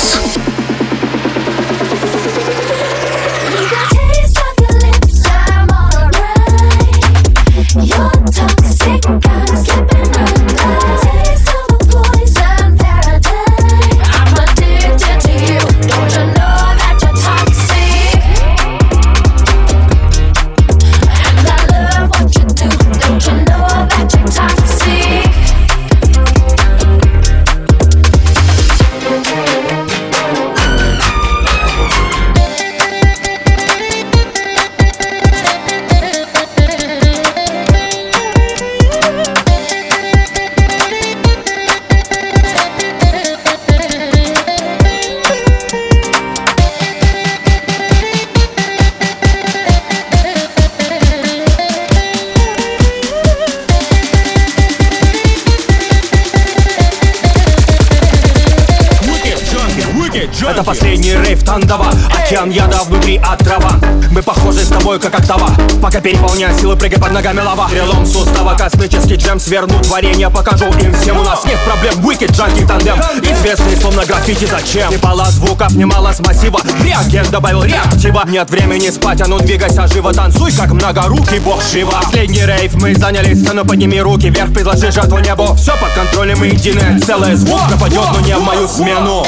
Последний 60.66 61.14
рейв 61.14 61.44
Тандава. 61.44 61.92
Океан 62.18 62.50
яда 62.50 62.80
внутри 62.86 63.18
отрава 63.18 63.80
Мы 64.12 64.24
похожи 64.24 64.62
с 64.62 64.68
тобой 64.70 65.00
как 65.00 65.14
октава. 65.14 65.50
Пока 65.82 66.02
переполняя 66.02 66.58
силы, 66.58 66.76
прыгай 66.76 67.00
под 67.00 67.12
ногами 67.12 67.42
лава. 67.42 67.70
Перелом 67.70 68.06
сустава, 68.06 68.56
космический 68.58 69.16
джем 69.16 69.40
Сверну 69.40 69.80
творение, 69.82 70.30
покажу 70.30 70.66
им 70.82 70.94
всем. 70.94 71.20
У 71.20 71.24
нас 71.24 71.46
нет 71.46 71.60
проблем, 71.66 71.94
Wicked 72.06 72.32
Junkie 72.32 72.68
тандем. 72.68 72.96
Известный 73.22 73.76
словно 73.80 74.06
граффити 74.06 74.46
зачем? 74.46 74.92
Немало 74.92 75.26
звуков, 75.26 75.72
немало 75.76 76.12
с 76.12 76.20
массива. 76.20 76.62
Реагент 76.84 77.30
добавил 77.30 77.64
реактива. 77.64 78.24
Нет 78.28 78.50
времени 78.50 78.90
спать, 78.90 79.22
а 79.22 79.28
ну 79.28 79.38
двигайся 79.40 79.88
живо 79.88 80.14
Танцуй, 80.14 80.52
как 80.52 80.72
многорукий 80.72 81.40
бог 81.40 81.62
Шива. 81.62 82.00
Последний 82.04 82.46
рейв, 82.46 82.74
мы 82.76 82.96
заняли 82.96 83.34
сцену 83.36 83.66
Подними 83.66 84.02
руки 84.02 84.30
вверх, 84.30 84.54
предложи 84.54 84.92
жертву 84.92 85.20
небу. 85.20 85.54
Все 85.56 85.74
под 85.74 85.92
контролем, 85.94 86.40
мы 86.40 86.48
единое 86.48 87.00
целое 87.00 87.36
Звук 87.36 87.62
нападет, 87.70 88.06
но 88.14 88.20
не 88.22 88.36
в 88.36 88.42
мою 88.42 88.68
смену 88.68 89.26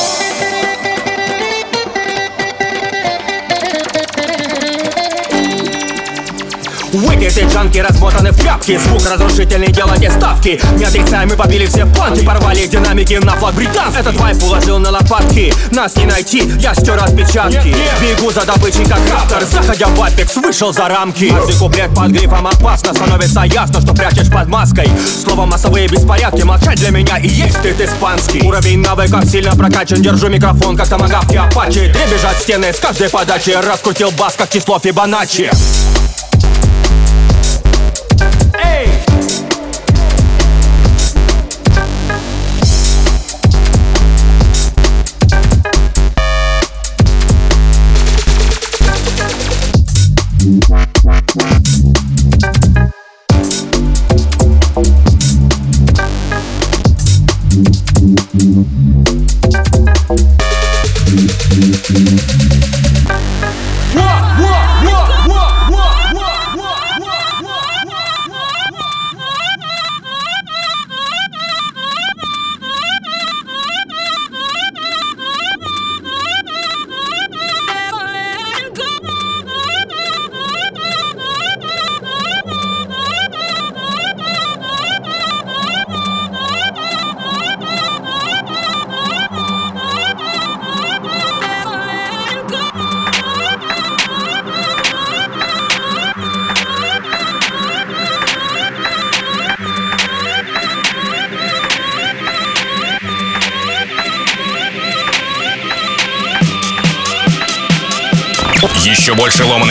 Wicked 6.93 7.39
и 7.39 7.53
джанки 7.53 7.79
размотаны 7.79 8.31
в 8.31 8.37
тряпки 8.37 8.77
Звук 8.77 9.01
разрушительный, 9.05 9.71
делайте 9.71 10.09
ставки. 10.11 10.59
Не 10.77 10.85
отрицаем, 10.85 11.29
мы 11.29 11.35
побили 11.35 11.65
все 11.65 11.85
планки. 11.85 12.25
Порвали 12.25 12.65
динамики 12.67 13.15
на 13.15 13.35
флаг 13.35 13.55
британцев. 13.55 13.99
Этот 13.99 14.15
вайп 14.15 14.41
уложил 14.43 14.79
на 14.79 14.91
лопатки. 14.91 15.53
Нас 15.71 15.95
не 15.97 16.05
найти, 16.05 16.43
я 16.59 16.73
стер 16.73 16.97
отпечатки. 16.99 17.75
Бегу 18.01 18.31
за 18.31 18.45
добычей, 18.45 18.85
как 18.85 18.99
раптор 19.11 19.43
Заходя 19.43 19.87
в 19.87 20.01
апекс, 20.01 20.35
вышел 20.37 20.73
за 20.73 20.87
рамки. 20.87 21.29
Каждый 21.29 21.55
куплет 21.57 21.93
под 21.93 22.09
грифом 22.09 22.47
опасно. 22.47 22.93
Становится 22.93 23.41
ясно, 23.41 23.81
что 23.81 23.93
прячешь 23.93 24.31
под 24.31 24.47
маской. 24.47 24.89
Слово 25.23 25.45
массовые 25.45 25.87
беспорядки. 25.87 26.43
Молчать 26.43 26.79
для 26.79 26.91
меня 26.91 27.17
и 27.17 27.27
есть 27.27 27.57
стыд 27.57 27.81
испанский. 27.81 28.41
Уровень 28.43 28.79
навыков 28.79 29.25
сильно 29.25 29.55
прокачан. 29.55 30.01
Держу 30.01 30.29
микрофон, 30.29 30.77
как 30.77 30.87
томагавки 30.87 31.35
апачи 31.35 31.91
Дребезжат 31.91 32.37
стены 32.41 32.71
с 32.73 32.79
каждой 32.79 33.09
подачи? 33.09 33.51
Раскрутил 33.51 34.11
бас, 34.11 34.35
как 34.37 34.49
число 34.49 34.79
Фибоначчи 34.79 35.49
Hey. 38.77 39.16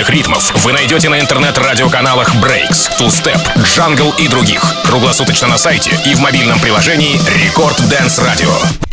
музыкальных 0.06 0.10
ритмов 0.10 0.64
вы 0.64 0.72
найдете 0.72 1.08
на 1.08 1.20
интернет-радиоканалах 1.20 2.34
Breaks, 2.36 2.90
Two 2.98 3.08
Step, 3.08 3.40
Jungle 3.56 4.14
и 4.18 4.28
других. 4.28 4.62
Круглосуточно 4.84 5.48
на 5.48 5.58
сайте 5.58 5.90
и 6.04 6.14
в 6.14 6.20
мобильном 6.20 6.58
приложении 6.60 7.20
Рекорд 7.42 7.78
Dance 7.80 8.20
Radio. 8.20 8.85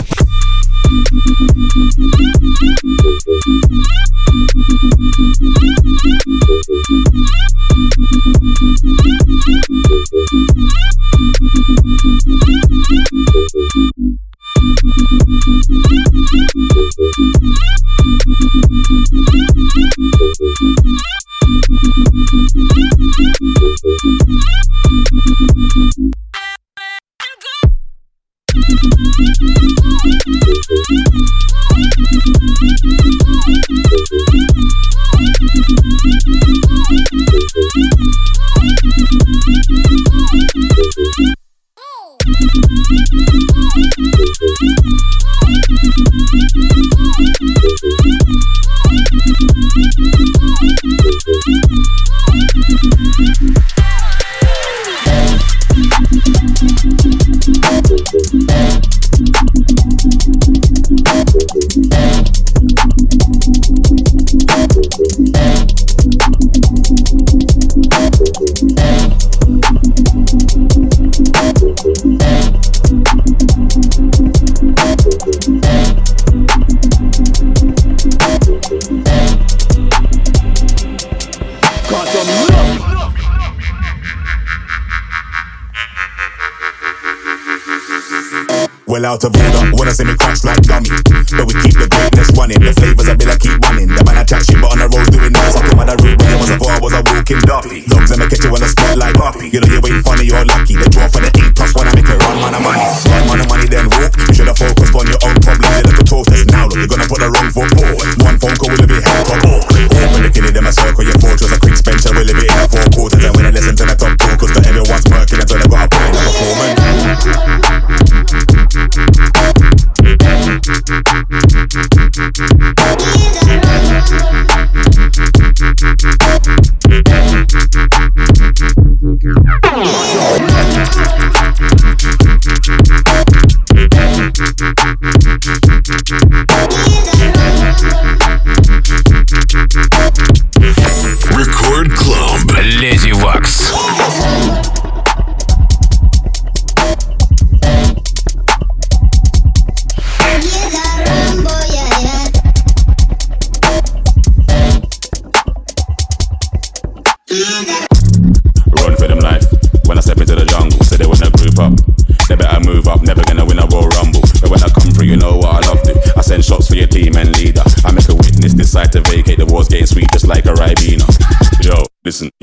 out 89.06 89.24
of 89.24 89.32
order. 89.34 89.72
Wanna 89.74 89.92
see 89.92 90.04
me 90.04 90.16
crash 90.16 90.44
like 90.44 90.62
dummy. 90.64 90.92
But 91.34 91.46
we 91.48 91.54
keep 91.64 91.76
the 91.80 91.88
greatness 91.88 92.30
running. 92.38 92.60
The 92.60 92.74
flavors 92.76 93.08
of 93.08 93.18
like 93.24 93.40
keep 93.40 93.58
running. 93.64 93.90
The 93.90 94.04
man 94.04 94.18
I 94.20 94.24
chat 94.24 94.44
shit, 94.46 94.60
but 94.60 94.72
on 94.76 94.80
the 94.84 94.88
roads 94.92 95.10
doing 95.10 95.32
noise. 95.34 95.56
I 95.56 95.62
come 95.66 95.80
on 95.80 95.88
the 95.88 95.96
road, 95.98 96.18
but 96.20 96.30
it 96.30 96.38
was 96.38 96.52
a 96.52 96.58
four, 96.60 96.76
was 96.84 96.94
a 96.94 97.02
walking 97.08 97.42
duppy. 97.48 97.88
Dogs 97.88 98.12
and 98.12 98.22
the 98.22 98.28
catch 98.28 98.44
you 98.44 98.52
on 98.52 98.62
the 98.62 98.70
like 99.00 99.16
puppy. 99.16 99.48
You 99.50 99.63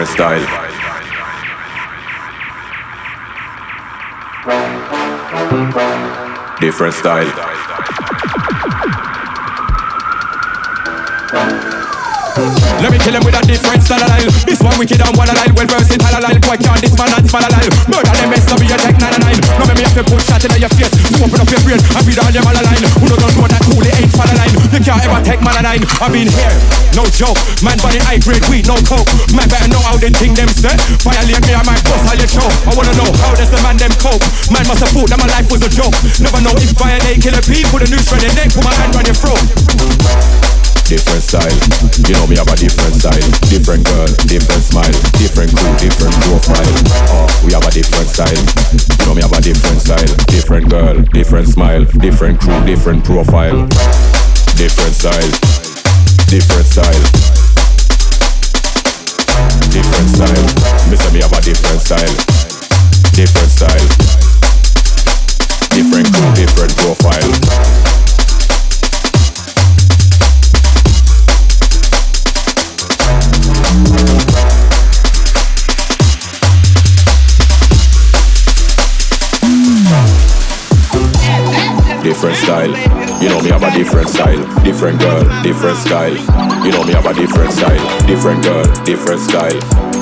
Different 0.00 0.16
style. 0.16 0.46
Different 6.60 6.94
style. 6.94 7.59
Kill 13.00 13.16
him 13.16 13.24
with 13.24 13.32
a 13.32 13.42
different 13.48 13.80
style 13.80 14.04
of 14.04 14.12
line. 14.12 14.28
This 14.44 14.60
one 14.60 14.76
wicked 14.76 15.00
and 15.00 15.16
one 15.16 15.32
line, 15.32 15.52
well 15.56 15.64
versatile 15.64 16.20
line. 16.20 16.36
Boy 16.44 16.60
can't 16.60 16.80
this 16.84 16.92
man 17.00 17.08
and 17.16 17.24
smile 17.24 17.48
line. 17.48 17.72
Murder 17.88 18.12
them 18.12 18.28
best, 18.28 18.52
be 18.60 18.68
a 18.68 18.76
tech 18.76 18.96
nine 19.00 19.16
nine. 19.24 19.40
No 19.56 19.64
me 19.72 19.88
have 19.88 19.96
to 19.96 20.04
put 20.04 20.20
shot 20.20 20.44
in 20.44 20.52
your 20.60 20.68
face. 20.76 20.92
You 21.08 21.24
open 21.24 21.40
up 21.40 21.48
your 21.48 21.64
brain 21.64 21.80
and 21.80 22.02
read 22.04 22.20
all 22.20 22.28
your 22.28 22.44
man 22.44 22.60
line. 22.60 22.84
Who 23.00 23.08
don't 23.08 23.20
know 23.24 23.48
that 23.48 23.64
cool 23.64 23.80
it 23.80 23.96
ain't 23.96 24.12
fall 24.12 24.28
line. 24.28 24.52
You 24.52 24.80
can't 24.84 25.00
ever 25.00 25.20
take 25.24 25.40
man 25.40 25.56
line. 25.64 25.80
I 25.96 26.06
been 26.12 26.28
here, 26.28 26.54
no 26.92 27.08
joke. 27.08 27.40
Man 27.64 27.80
body 27.80 28.04
high 28.04 28.20
grade 28.20 28.44
weed, 28.52 28.68
no 28.68 28.76
coke. 28.84 29.08
Man 29.32 29.48
better 29.48 29.72
know 29.72 29.80
how 29.80 29.96
they 29.96 30.12
think 30.12 30.36
them 30.36 30.52
set. 30.52 30.76
Violate 31.00 31.40
me, 31.48 31.56
I 31.56 31.64
might 31.64 31.80
bust 31.88 32.04
all 32.04 32.18
your 32.20 32.28
choke. 32.28 32.52
I 32.68 32.76
wanna 32.76 32.92
know 33.00 33.08
how 33.24 33.32
does 33.32 33.48
the 33.48 33.60
man 33.64 33.80
them 33.80 33.92
cope. 33.96 34.20
Man 34.52 34.64
must 34.68 34.84
have 34.84 34.92
thought 34.92 35.08
that 35.08 35.16
my 35.16 35.28
life 35.32 35.48
was 35.48 35.64
a 35.64 35.72
joke. 35.72 35.96
Never 36.20 36.44
know 36.44 36.52
if 36.60 36.76
violate 36.76 37.24
Killa 37.24 37.40
P, 37.48 37.64
put 37.72 37.80
a 37.80 37.88
noose 37.88 38.12
round 38.12 38.28
your 38.28 38.34
neck, 38.36 38.52
put 38.52 38.60
my 38.60 38.74
hand 38.76 38.92
on 38.92 39.08
your 39.08 39.16
throat. 39.16 40.39
Different 40.90 41.22
style. 41.22 41.58
You 42.10 42.18
know 42.18 42.26
me 42.26 42.34
have 42.34 42.50
a 42.50 42.56
different 42.58 42.98
style, 42.98 43.30
different 43.46 43.86
girl, 43.86 44.10
different 44.26 44.58
smile, 44.58 44.90
different 45.22 45.54
crew, 45.54 45.70
different 45.78 46.10
profile. 46.26 46.74
Oh, 47.14 47.30
we 47.46 47.54
have 47.54 47.62
a 47.62 47.70
different 47.70 48.10
style. 48.10 48.42
You 48.98 49.06
know 49.06 49.14
me 49.14 49.22
have 49.22 49.30
a 49.30 49.40
different 49.40 49.78
style, 49.78 50.10
different 50.26 50.68
girl, 50.68 50.98
different 51.14 51.46
smile, 51.46 51.84
different 52.02 52.40
crew, 52.40 52.58
different 52.66 53.04
profile. 53.04 53.70
Different 54.58 54.94
style, 54.98 55.30
different 56.26 56.66
style, 56.66 57.04
different 59.70 60.08
style. 60.10 60.46
Say 60.90 61.12
me 61.14 61.22
have 61.22 61.30
a 61.30 61.40
different 61.40 61.80
style, 61.86 62.14
different 63.14 63.50
style, 63.54 63.86
different 65.70 66.10
crew, 66.10 66.34
different 66.34 66.74
profile. 66.82 67.89
Different 82.02 82.36
style. 82.36 83.22
You 83.22 83.28
know 83.28 83.40
me 83.40 83.48
have 83.50 83.62
a 83.62 83.70
different 83.70 84.08
style, 84.08 84.62
different 84.62 85.00
girl, 85.00 85.22
different 85.42 85.78
style. 85.78 86.16
You 86.64 86.72
know 86.72 86.84
me 86.84 86.92
have 86.92 87.06
a 87.06 87.14
different 87.14 87.52
style, 87.52 88.06
different 88.06 88.42
girl, 88.42 88.64
different 88.84 89.20
style. 89.20 89.56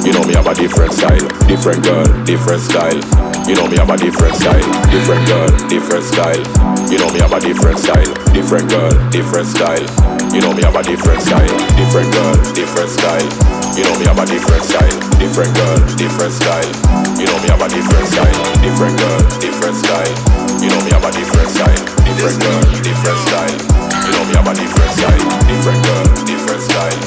You 0.05 0.13
know 0.13 0.25
me 0.25 0.35
have 0.35 0.47
a 0.47 0.55
different 0.55 0.93
style, 0.95 1.29
different 1.47 1.85
girl, 1.85 2.07
different 2.25 2.63
style. 2.63 2.99
You 3.47 3.55
know 3.55 3.69
me 3.69 3.77
have 3.77 3.91
a 3.91 3.97
different 3.97 4.35
style, 4.35 4.91
different 4.91 5.27
girl, 5.29 5.49
different 5.69 6.05
style. 6.05 6.91
You 6.91 6.99
know 6.99 7.13
me 7.13 7.21
have 7.21 7.33
a 7.33 7.41
different 7.41 7.79
style, 7.79 8.15
different 8.33 8.69
girl, 8.71 9.11
different 9.11 9.47
style. 9.47 10.18
You 10.33 10.41
know 10.45 10.53
me 10.53 10.63
have 10.63 10.77
a 10.77 10.83
different 10.83 11.23
style, 11.23 11.49
different 11.81 12.13
girl, 12.13 12.37
different 12.53 12.91
style. 12.91 13.29
You 13.75 13.85
know 13.85 13.97
me 13.99 14.05
have 14.05 14.19
a 14.21 14.27
different 14.27 14.63
style, 14.63 14.99
different 15.17 15.55
girl, 15.57 15.79
different 15.97 16.33
style. 16.33 16.69
You 17.17 17.27
know 17.27 17.39
me 17.41 17.49
have 17.49 17.63
a 17.65 17.69
different 17.69 18.07
style, 18.07 18.37
different 18.61 18.95
girl, 19.01 19.21
different 19.41 19.77
style. 19.77 20.13
You 20.61 20.69
know 20.69 20.81
me 20.85 20.91
have 20.93 21.05
a 21.05 21.11
different 21.11 21.49
style, 21.49 21.81
different 22.05 22.39
girl, 22.45 22.61
different 22.85 23.19
style. 23.25 23.57
You 24.05 24.13
know 24.13 24.25
me 24.29 24.35
have 24.37 24.49
a 24.49 24.55
different 24.55 24.93
style, 25.01 25.25
different 25.49 25.81
girl, 25.83 26.07
different 26.29 26.63
style. 26.63 26.99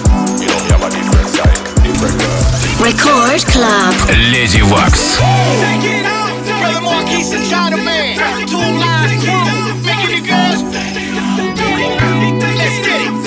You 0.42 0.48
know 0.50 0.60
me 0.66 0.70
have 0.74 0.82
a 0.82 0.90
different 0.90 1.28
style, 1.30 1.62
different 1.86 2.16
girl. 2.18 2.42
Record 2.82 3.46
Club. 3.54 3.94
Lady 4.34 4.66
Waks. 4.66 5.22
Brother 6.58 6.82
Marquise 6.82 7.32
and 7.38 7.46
China 7.46 7.78
Man. 7.78 8.18
Two 8.50 8.58
lines, 8.58 9.22
crew, 9.22 9.78
making 9.86 10.10
the 10.10 10.26
girls. 10.26 10.62
Let's 12.72 12.88
get 12.88 13.16
it. 13.16 13.21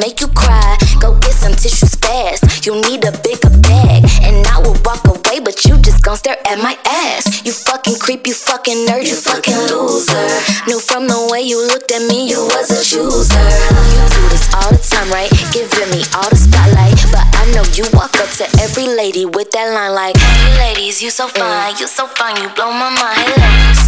Make 0.00 0.20
you 0.20 0.28
cry. 0.28 0.76
Go 1.00 1.18
get 1.18 1.32
some 1.32 1.52
tissues 1.52 1.94
fast. 1.96 2.66
You 2.66 2.80
need 2.82 3.04
a 3.04 3.12
bigger 3.22 3.50
bag. 3.62 4.04
And 4.22 4.46
I 4.46 4.58
will 4.60 4.76
walk 4.84 5.04
away, 5.06 5.40
but 5.40 5.64
you 5.64 5.78
just 5.78 6.02
gon' 6.02 6.16
stare 6.16 6.38
at 6.46 6.58
my 6.58 6.76
ass. 6.84 7.44
You 7.44 7.52
fucking 7.52 7.98
creep, 7.98 8.26
you 8.26 8.34
fucking 8.34 8.86
nerd, 8.86 9.06
you 9.06 9.16
fucking 9.16 9.56
loser. 9.70 10.26
Knew 10.66 10.80
from 10.80 11.06
the 11.08 11.28
way 11.30 11.42
you 11.42 11.58
looked 11.66 11.92
at 11.92 12.02
me, 12.08 12.28
you 12.28 12.42
was 12.52 12.70
a 12.70 12.82
chooser. 12.82 13.46
You 13.94 14.02
do 14.10 14.20
this 14.28 14.46
all 14.54 14.70
the 14.70 14.78
time, 14.82 15.08
right? 15.10 15.30
Giving 15.52 15.90
me 15.90 16.02
all 16.14 16.28
the 16.28 16.36
spotlight. 16.36 16.96
But 17.12 17.24
I 17.38 17.44
know 17.54 17.64
you 17.74 17.84
walk 17.92 18.16
up 18.18 18.30
to 18.40 18.46
every 18.60 18.86
lady 18.86 19.26
with 19.26 19.50
that 19.52 19.72
line 19.72 19.94
like, 19.94 20.16
Hey 20.16 20.74
ladies, 20.74 21.02
you 21.02 21.10
so 21.10 21.28
fine, 21.28 21.76
you 21.78 21.86
so 21.86 22.06
fine, 22.06 22.36
you 22.42 22.48
blow 22.50 22.72
my 22.72 22.90
mind. 22.90 23.18
Hey 23.18 23.36
ladies. 23.38 23.82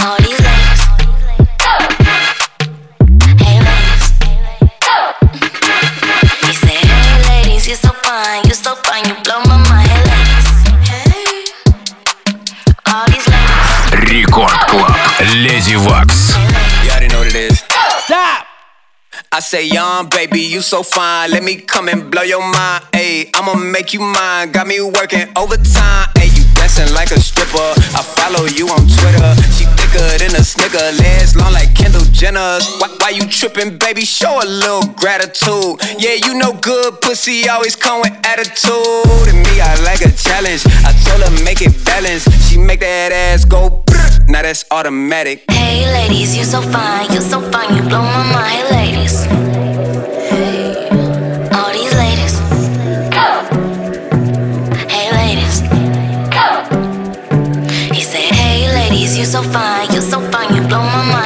All 0.00 0.16
these 0.18 0.38
ladies. 0.38 0.55
you 8.55 8.55
so 8.55 8.75
fine, 8.75 9.03
you 9.07 9.15
blow 9.23 9.39
my 9.45 9.57
mind. 9.69 9.89
Hey 9.89 10.03
ladies. 10.07 10.49
All 12.87 13.05
these 13.07 13.27
ladies. 13.27 14.09
Рекорд 14.09 14.65
Клаб. 14.69 14.95
Леди 15.43 15.75
Вакс. 15.75 16.35
You 16.83 16.91
already 16.91 17.07
know 17.07 17.19
what 17.19 17.27
it 17.27 17.35
is. 17.35 17.59
Stop! 18.05 18.47
I 19.33 19.39
say, 19.39 19.65
young 19.65 20.07
baby, 20.09 20.39
you 20.41 20.61
so 20.61 20.83
fine. 20.83 21.31
Let 21.31 21.43
me 21.43 21.55
come 21.57 21.87
and 21.89 22.09
blow 22.11 22.21
your 22.23 22.41
mind. 22.41 22.83
Ayy, 22.93 23.29
I'ma 23.35 23.53
make 23.55 23.93
you 23.93 24.01
mine. 24.01 24.51
Got 24.51 24.67
me 24.67 24.81
working 24.81 25.27
overtime. 25.35 26.07
Ayy, 26.15 26.31
you 26.37 26.43
dancing 26.55 26.93
like 26.93 27.11
a 27.11 27.19
stripper. 27.19 27.69
I 27.99 28.01
follow 28.17 28.45
you 28.45 28.67
on 28.69 28.87
Twitter. 28.87 29.31
She 29.55 29.65
thicker 29.96 30.18
than 30.18 30.40
a 30.40 30.44
snicker. 30.44 30.78
Legs 31.02 31.36
long 31.36 31.52
like 31.52 31.74
Kendall 31.74 32.04
Jenner's. 32.12 32.66
Why, 32.78 32.88
why 33.00 33.10
you 33.10 33.26
tripping, 33.26 33.78
baby? 33.78 34.02
Show 34.02 34.40
a 34.42 34.46
little 34.46 34.86
gratitude. 34.94 35.80
Yeah, 35.98 36.14
you 36.24 36.34
know 36.34 36.52
good 36.52 37.00
pussy 37.00 37.48
always 37.48 37.76
come 37.76 38.00
with 38.00 38.12
attitude. 38.24 39.28
And 39.28 39.38
me, 39.38 39.60
I 39.60 39.74
like 39.84 40.00
a 40.00 40.12
challenge. 40.12 40.66
I 40.84 40.92
told 41.04 41.22
her 41.22 41.44
make 41.44 41.62
it 41.62 41.84
balance. 41.84 42.24
She 42.48 42.58
make 42.58 42.80
that 42.80 43.12
ass 43.12 43.44
go. 43.44 43.70
brr. 43.86 43.96
Now 44.28 44.42
that's 44.42 44.64
automatic. 44.70 45.44
Hey 45.50 45.86
ladies, 45.86 46.36
you 46.36 46.44
so 46.44 46.60
fine, 46.60 47.12
you 47.12 47.20
so 47.20 47.40
fine, 47.50 47.76
you 47.76 47.82
blow 47.82 48.02
my 48.02 48.32
mind. 48.32 48.66
Hey 48.68 48.92
ladies. 48.92 49.55
So 59.36 59.42
fine, 59.50 59.92
you're 59.92 60.00
so 60.00 60.18
fine, 60.30 60.54
you 60.54 60.62
blow 60.62 60.80
my 60.80 61.04
mind. 61.12 61.25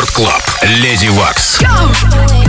Рекорд 0.00 0.10
Клаб. 0.12 0.42
Леди 0.62 1.08
Вакс. 1.08 1.60
I've 1.60 2.39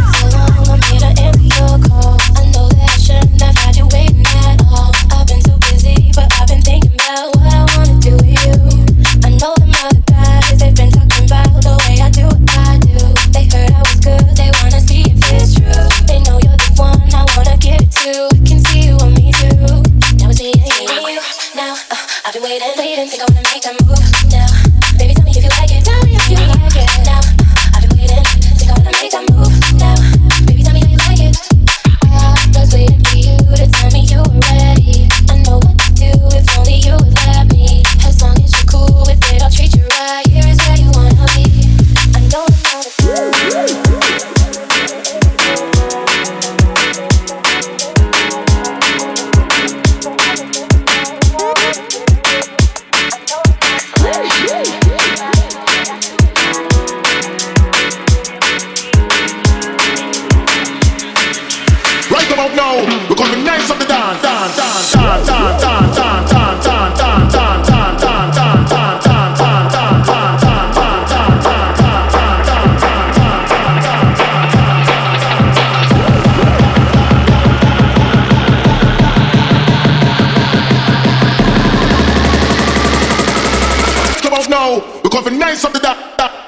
now. 84.52 85.02
We 85.02 85.10
the 85.10 85.32
nice 85.32 85.64
up 85.64 85.74
the 85.74 85.80
that. 85.80 86.41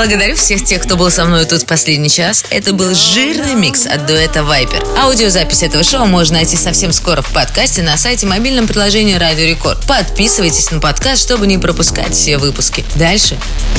Благодарю 0.00 0.34
всех 0.34 0.64
тех, 0.64 0.80
кто 0.82 0.96
был 0.96 1.10
со 1.10 1.26
мной 1.26 1.44
тут 1.44 1.60
в 1.60 1.66
последний 1.66 2.08
час. 2.08 2.46
Это 2.48 2.72
был 2.72 2.94
жирный 2.94 3.54
микс 3.54 3.84
от 3.84 4.06
дуэта 4.06 4.44
Вайпер. 4.44 4.82
Аудиозапись 4.98 5.62
этого 5.62 5.84
шоу 5.84 6.06
можно 6.06 6.36
найти 6.36 6.56
совсем 6.56 6.90
скоро 6.90 7.20
в 7.20 7.30
подкасте 7.34 7.82
на 7.82 7.98
сайте 7.98 8.26
мобильном 8.26 8.66
приложении 8.66 9.12
Радио 9.16 9.44
Рекорд. 9.44 9.78
Подписывайтесь 9.86 10.70
на 10.70 10.80
подкаст, 10.80 11.22
чтобы 11.22 11.46
не 11.46 11.58
пропускать 11.58 12.14
все 12.14 12.38
выпуски. 12.38 12.82
Дальше 12.94 13.36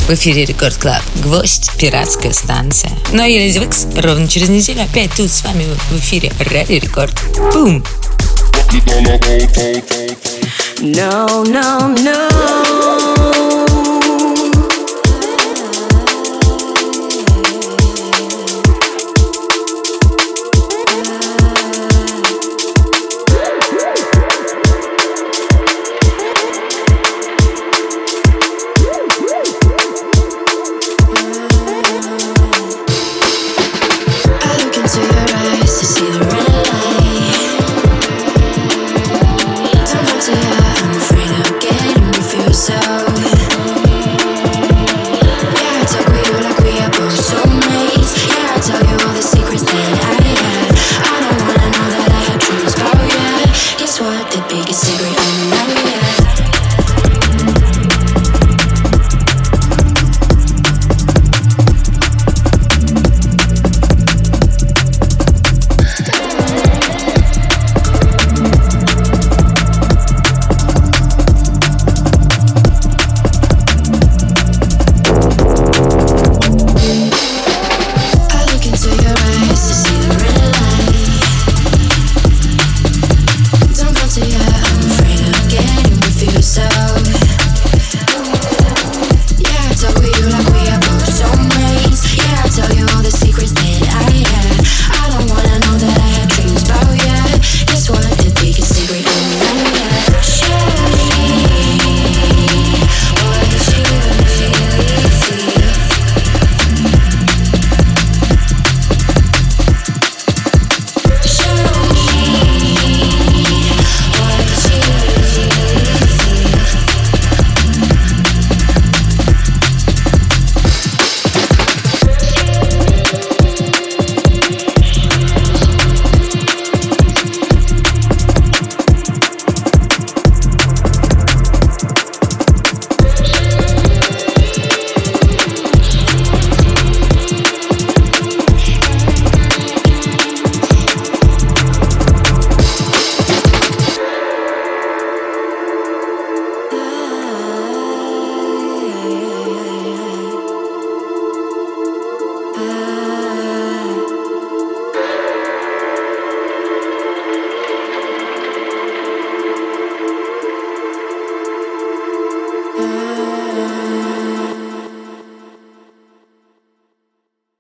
в 0.08 0.12
эфире 0.12 0.46
Рекорд 0.46 0.76
Клаб. 0.76 1.02
Гвоздь, 1.24 1.72
пиратская 1.80 2.34
станция. 2.34 2.92
Ну 3.12 3.24
а 3.24 3.26
я 3.26 3.40
Леди 3.40 3.58
Викс 3.58 3.88
ровно 3.96 4.28
через 4.28 4.50
неделю 4.50 4.84
опять 4.84 5.12
тут 5.18 5.32
с 5.32 5.44
вами 5.44 5.66
в 5.90 5.98
эфире 5.98 6.32
Радио 6.38 6.78
Рекорд. 6.78 7.16
Бум! 7.52 7.84
No, 10.82 11.44
no, 11.46 11.96
no. 11.98 13.01